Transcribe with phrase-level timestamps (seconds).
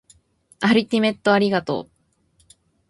[0.61, 1.89] アルティメットありがとう